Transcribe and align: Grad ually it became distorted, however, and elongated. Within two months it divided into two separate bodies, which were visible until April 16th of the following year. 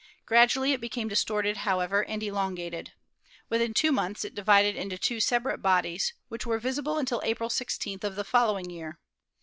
Grad 0.25 0.49
ually 0.49 0.73
it 0.73 0.81
became 0.81 1.07
distorted, 1.07 1.57
however, 1.57 2.03
and 2.03 2.23
elongated. 2.23 2.93
Within 3.49 3.71
two 3.71 3.91
months 3.91 4.25
it 4.25 4.33
divided 4.33 4.75
into 4.75 4.97
two 4.97 5.19
separate 5.19 5.61
bodies, 5.61 6.13
which 6.27 6.43
were 6.43 6.57
visible 6.57 6.97
until 6.97 7.21
April 7.23 7.49
16th 7.49 8.03
of 8.03 8.15
the 8.15 8.23
following 8.23 8.71
year. 8.71 8.97